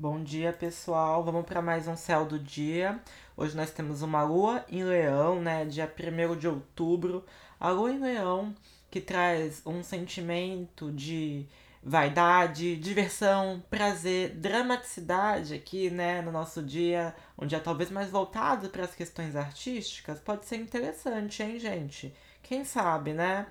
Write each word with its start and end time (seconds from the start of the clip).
Bom 0.00 0.24
dia, 0.24 0.50
pessoal. 0.50 1.22
Vamos 1.22 1.44
para 1.44 1.60
mais 1.60 1.86
um 1.86 1.94
céu 1.94 2.24
do 2.24 2.38
dia. 2.38 2.98
Hoje 3.36 3.54
nós 3.54 3.70
temos 3.70 4.00
uma 4.00 4.22
lua 4.22 4.64
em 4.66 4.82
Leão, 4.82 5.42
né? 5.42 5.66
Dia 5.66 5.84
1 5.94 6.38
de 6.38 6.48
outubro. 6.48 7.22
A 7.60 7.68
lua 7.68 7.92
em 7.92 7.98
Leão 7.98 8.54
que 8.90 8.98
traz 8.98 9.60
um 9.66 9.82
sentimento 9.82 10.90
de 10.90 11.46
vaidade, 11.82 12.76
diversão, 12.76 13.62
prazer, 13.68 14.30
dramaticidade 14.36 15.52
aqui, 15.52 15.90
né, 15.90 16.22
no 16.22 16.32
nosso 16.32 16.62
dia, 16.62 17.14
um 17.36 17.46
dia 17.46 17.60
talvez 17.60 17.90
mais 17.90 18.08
voltado 18.08 18.70
para 18.70 18.84
as 18.84 18.94
questões 18.94 19.36
artísticas, 19.36 20.18
pode 20.18 20.46
ser 20.46 20.56
interessante, 20.56 21.42
hein, 21.42 21.58
gente? 21.58 22.14
Quem 22.42 22.64
sabe, 22.64 23.12
né? 23.12 23.46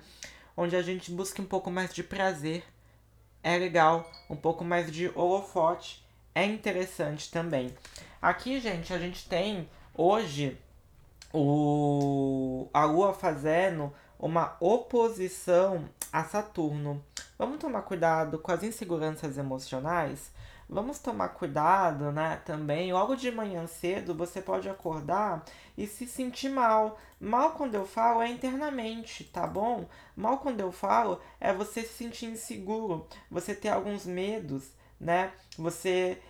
Onde 0.56 0.74
a 0.74 0.82
gente 0.82 1.12
busca 1.12 1.40
um 1.40 1.46
pouco 1.46 1.70
mais 1.70 1.94
de 1.94 2.02
prazer, 2.02 2.64
é 3.40 3.56
legal, 3.56 4.10
um 4.28 4.34
pouco 4.34 4.64
mais 4.64 4.90
de 4.90 5.12
holofote 5.14 6.09
é 6.40 6.46
interessante 6.46 7.30
também. 7.30 7.74
Aqui, 8.20 8.60
gente, 8.60 8.92
a 8.92 8.98
gente 8.98 9.28
tem 9.28 9.68
hoje 9.94 10.58
o 11.32 12.68
a 12.72 12.84
Lua 12.84 13.12
fazendo 13.12 13.92
uma 14.18 14.56
oposição 14.58 15.88
a 16.12 16.24
Saturno. 16.24 17.04
Vamos 17.38 17.58
tomar 17.58 17.82
cuidado 17.82 18.38
com 18.38 18.52
as 18.52 18.62
inseguranças 18.62 19.38
emocionais? 19.38 20.30
Vamos 20.68 20.98
tomar 20.98 21.30
cuidado, 21.30 22.12
né? 22.12 22.40
Também, 22.44 22.92
logo 22.92 23.16
de 23.16 23.30
manhã 23.30 23.66
cedo, 23.66 24.14
você 24.14 24.40
pode 24.40 24.68
acordar 24.68 25.44
e 25.76 25.86
se 25.86 26.06
sentir 26.06 26.48
mal. 26.48 26.98
Mal 27.20 27.52
quando 27.52 27.74
eu 27.74 27.84
falo 27.84 28.22
é 28.22 28.28
internamente, 28.28 29.24
tá 29.24 29.46
bom? 29.46 29.86
Mal 30.16 30.38
quando 30.38 30.60
eu 30.60 30.70
falo 30.72 31.20
é 31.40 31.52
você 31.52 31.82
se 31.82 31.94
sentir 31.94 32.26
inseguro, 32.26 33.06
você 33.30 33.54
ter 33.54 33.68
alguns 33.68 34.06
medos, 34.06 34.70
né? 35.00 35.32
Você 35.58 36.20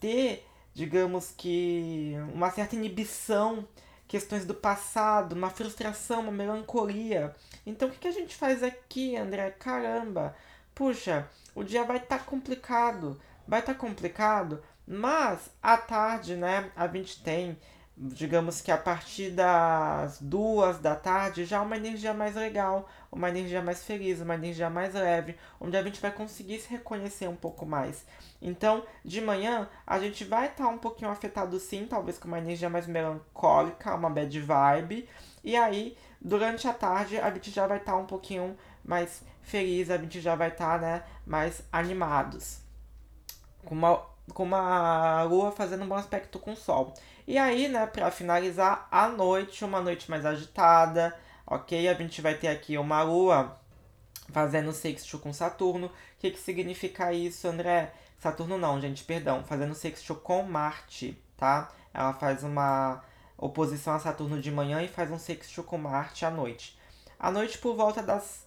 ter, 0.00 0.46
digamos 0.74 1.32
que, 1.36 2.14
uma 2.34 2.50
certa 2.50 2.74
inibição, 2.74 3.68
questões 4.08 4.44
do 4.44 4.54
passado, 4.54 5.34
uma 5.34 5.50
frustração, 5.50 6.22
uma 6.22 6.32
melancolia. 6.32 7.36
Então 7.64 7.88
o 7.88 7.92
que, 7.92 8.08
a 8.08 8.12
gente 8.12 8.34
faz 8.34 8.62
aqui, 8.62 9.16
André? 9.16 9.50
Caramba, 9.50 10.34
puxa, 10.74 11.28
o 11.54 11.62
dia 11.62 11.84
vai 11.84 11.98
estar 11.98 12.18
tá 12.18 12.24
complicado, 12.24 13.20
vai 13.46 13.60
estar 13.60 13.74
tá 13.74 13.78
complicado, 13.78 14.60
mas 14.84 15.50
à 15.62 15.76
tarde, 15.76 16.34
né, 16.34 16.72
a 16.74 16.88
gente 16.88 17.22
tem 17.22 17.56
digamos 18.02 18.62
que 18.62 18.72
a 18.72 18.78
partir 18.78 19.30
das 19.30 20.18
duas 20.22 20.78
da 20.78 20.96
tarde 20.96 21.44
já 21.44 21.60
uma 21.60 21.76
energia 21.76 22.14
mais 22.14 22.34
legal, 22.34 22.88
uma 23.12 23.28
energia 23.28 23.60
mais 23.60 23.84
feliz, 23.84 24.22
uma 24.22 24.34
energia 24.34 24.70
mais 24.70 24.94
leve, 24.94 25.36
onde 25.60 25.76
a 25.76 25.82
gente 25.82 26.00
vai 26.00 26.10
conseguir 26.10 26.58
se 26.60 26.70
reconhecer 26.70 27.28
um 27.28 27.36
pouco 27.36 27.66
mais. 27.66 28.06
Então, 28.40 28.84
de 29.04 29.20
manhã, 29.20 29.68
a 29.86 29.98
gente 29.98 30.24
vai 30.24 30.46
estar 30.46 30.64
tá 30.64 30.70
um 30.70 30.78
pouquinho 30.78 31.10
afetado 31.10 31.60
sim, 31.60 31.86
talvez 31.86 32.18
com 32.18 32.26
uma 32.26 32.38
energia 32.38 32.70
mais 32.70 32.86
melancólica, 32.86 33.94
uma 33.94 34.08
bad 34.08 34.40
vibe, 34.40 35.06
e 35.44 35.54
aí, 35.54 35.94
durante 36.18 36.66
a 36.66 36.72
tarde, 36.72 37.18
a 37.18 37.30
gente 37.30 37.50
já 37.50 37.66
vai 37.66 37.76
estar 37.76 37.92
tá 37.92 37.98
um 37.98 38.06
pouquinho 38.06 38.56
mais 38.82 39.22
feliz, 39.42 39.90
a 39.90 39.98
gente 39.98 40.22
já 40.22 40.34
vai 40.34 40.48
estar, 40.48 40.78
tá, 40.78 40.86
né, 40.86 41.02
mais 41.26 41.62
animados. 41.70 42.60
Com 43.66 43.74
uma, 43.74 44.06
com 44.32 44.44
uma 44.44 45.22
lua 45.24 45.52
fazendo 45.52 45.84
um 45.84 45.88
bom 45.88 45.94
aspecto 45.94 46.38
com 46.38 46.52
o 46.52 46.56
sol. 46.56 46.94
E 47.26 47.38
aí, 47.38 47.68
né, 47.68 47.86
para 47.86 48.10
finalizar, 48.10 48.88
a 48.90 49.08
noite, 49.08 49.64
uma 49.64 49.80
noite 49.80 50.10
mais 50.10 50.26
agitada, 50.26 51.16
ok? 51.46 51.88
A 51.88 51.94
gente 51.94 52.20
vai 52.20 52.34
ter 52.34 52.48
aqui 52.48 52.76
uma 52.76 53.02
lua 53.02 53.60
fazendo 54.30 54.72
sexto 54.72 55.18
com 55.18 55.32
Saturno. 55.32 55.86
O 55.86 55.90
que, 56.18 56.30
que 56.30 56.38
significa 56.38 57.12
isso, 57.12 57.46
André? 57.46 57.92
Saturno 58.18 58.58
não, 58.58 58.80
gente, 58.80 59.04
perdão. 59.04 59.44
Fazendo 59.44 59.74
sexto 59.74 60.14
com 60.14 60.42
Marte, 60.42 61.22
tá? 61.36 61.70
Ela 61.92 62.12
faz 62.12 62.42
uma 62.42 63.02
oposição 63.36 63.94
a 63.94 63.98
Saturno 63.98 64.40
de 64.40 64.50
manhã 64.50 64.82
e 64.82 64.88
faz 64.88 65.10
um 65.10 65.18
sexto 65.18 65.62
com 65.62 65.78
Marte 65.78 66.24
à 66.24 66.30
noite. 66.30 66.78
À 67.18 67.30
noite 67.30 67.58
por 67.58 67.74
volta 67.74 68.02
das 68.02 68.46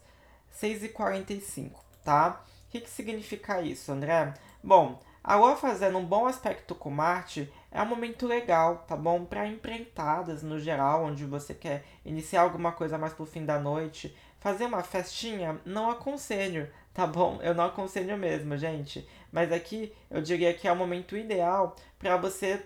6h45, 0.62 1.72
tá? 2.04 2.42
O 2.68 2.72
que, 2.72 2.82
que 2.82 2.90
significa 2.90 3.62
isso, 3.62 3.92
André? 3.92 4.34
Bom, 4.64 5.00
a 5.24 5.36
Lua 5.36 5.56
fazendo 5.56 5.98
um 5.98 6.06
bom 6.06 6.26
aspecto 6.26 6.76
com 6.76 6.90
Marte 6.90 7.52
é 7.72 7.82
um 7.82 7.86
momento 7.86 8.28
legal, 8.28 8.84
tá 8.88 8.96
bom? 8.96 9.24
Para 9.24 9.48
empreitadas 9.48 10.44
no 10.44 10.60
geral, 10.60 11.06
onde 11.06 11.26
você 11.26 11.54
quer 11.54 11.86
iniciar 12.04 12.42
alguma 12.42 12.74
coisa 12.74 12.98
mais 12.98 13.14
pro 13.14 13.26
fim 13.26 13.46
da 13.46 13.58
noite, 13.58 14.16
fazer 14.40 14.66
uma 14.66 14.84
festinha, 14.84 15.60
não 15.66 15.90
aconselho, 15.90 16.70
tá 16.94 17.08
bom? 17.08 17.40
Eu 17.42 17.56
não 17.56 17.66
aconselho 17.66 18.18
mesmo, 18.18 18.58
gente. 18.58 19.08
Mas 19.32 19.52
aqui 19.52 19.92
eu 20.12 20.22
diria 20.22 20.54
que 20.54 20.68
é 20.68 20.72
o 20.72 20.76
momento 20.76 21.18
ideal 21.18 21.76
para 21.98 22.18
você 22.18 22.64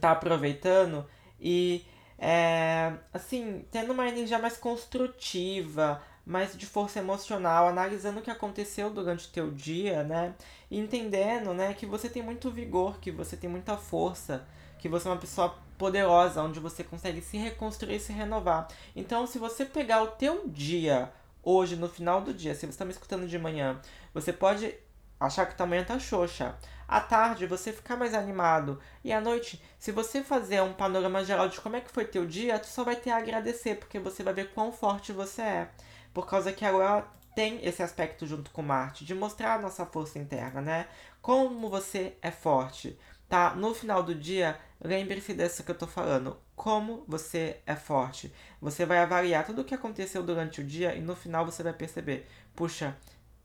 tá 0.00 0.10
aproveitando 0.10 1.06
e 1.40 1.86
é, 2.18 2.94
assim, 3.14 3.64
tendo 3.70 3.92
uma 3.92 4.08
energia 4.08 4.38
mais 4.40 4.56
construtiva, 4.56 6.02
mais 6.28 6.54
de 6.54 6.66
força 6.66 6.98
emocional, 6.98 7.66
analisando 7.66 8.20
o 8.20 8.22
que 8.22 8.30
aconteceu 8.30 8.90
durante 8.90 9.26
o 9.26 9.30
teu 9.30 9.50
dia, 9.50 10.04
né? 10.04 10.34
E 10.70 10.78
entendendo, 10.78 11.54
né, 11.54 11.72
que 11.72 11.86
você 11.86 12.06
tem 12.06 12.22
muito 12.22 12.50
vigor, 12.50 13.00
que 13.00 13.10
você 13.10 13.34
tem 13.34 13.48
muita 13.48 13.78
força, 13.78 14.46
que 14.78 14.90
você 14.90 15.08
é 15.08 15.10
uma 15.10 15.16
pessoa 15.16 15.56
poderosa, 15.78 16.42
onde 16.42 16.60
você 16.60 16.84
consegue 16.84 17.22
se 17.22 17.38
reconstruir 17.38 17.96
e 17.96 18.00
se 18.00 18.12
renovar. 18.12 18.68
Então, 18.94 19.26
se 19.26 19.38
você 19.38 19.64
pegar 19.64 20.02
o 20.02 20.08
teu 20.08 20.46
dia 20.46 21.10
hoje, 21.42 21.76
no 21.76 21.88
final 21.88 22.20
do 22.20 22.34
dia, 22.34 22.54
se 22.54 22.60
você 22.60 22.66
está 22.66 22.84
me 22.84 22.92
escutando 22.92 23.26
de 23.26 23.38
manhã, 23.38 23.80
você 24.12 24.30
pode 24.30 24.74
achar 25.18 25.46
que 25.46 25.56
tua 25.56 25.66
manhã 25.66 25.82
tá 25.82 25.98
xoxa. 25.98 26.54
À 26.86 27.00
tarde, 27.00 27.46
você 27.46 27.72
ficar 27.72 27.96
mais 27.96 28.12
animado. 28.12 28.78
E 29.02 29.14
à 29.14 29.20
noite, 29.20 29.62
se 29.78 29.90
você 29.90 30.22
fazer 30.22 30.60
um 30.60 30.74
panorama 30.74 31.24
geral 31.24 31.48
de 31.48 31.58
como 31.58 31.76
é 31.76 31.80
que 31.80 31.90
foi 31.90 32.04
teu 32.04 32.26
dia, 32.26 32.58
tu 32.58 32.66
só 32.66 32.84
vai 32.84 32.96
ter 32.96 33.12
a 33.12 33.16
agradecer, 33.16 33.76
porque 33.76 33.98
você 33.98 34.22
vai 34.22 34.34
ver 34.34 34.52
quão 34.52 34.70
forte 34.70 35.10
você 35.10 35.40
é 35.40 35.70
por 36.12 36.26
causa 36.26 36.52
que 36.52 36.64
ela 36.64 37.12
tem 37.34 37.64
esse 37.64 37.82
aspecto 37.82 38.26
junto 38.26 38.50
com 38.50 38.62
Marte, 38.62 39.04
de 39.04 39.14
mostrar 39.14 39.54
a 39.54 39.58
nossa 39.60 39.86
força 39.86 40.18
interna, 40.18 40.60
né? 40.60 40.88
Como 41.22 41.70
você 41.70 42.16
é 42.20 42.30
forte, 42.30 42.98
tá? 43.28 43.54
No 43.54 43.74
final 43.74 44.02
do 44.02 44.14
dia, 44.14 44.58
lembre-se 44.80 45.34
dessa 45.34 45.62
que 45.62 45.70
eu 45.70 45.78
tô 45.78 45.86
falando. 45.86 46.36
Como 46.56 47.04
você 47.06 47.60
é 47.64 47.76
forte. 47.76 48.32
Você 48.60 48.84
vai 48.84 48.98
avaliar 48.98 49.46
tudo 49.46 49.62
o 49.62 49.64
que 49.64 49.74
aconteceu 49.74 50.22
durante 50.22 50.60
o 50.60 50.64
dia 50.64 50.96
e 50.96 51.00
no 51.00 51.14
final 51.14 51.44
você 51.44 51.62
vai 51.62 51.72
perceber: 51.72 52.26
puxa, 52.56 52.96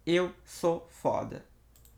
eu 0.05 0.33
sou 0.43 0.87
foda. 0.89 1.45